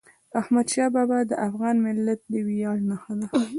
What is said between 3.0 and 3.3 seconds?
ده.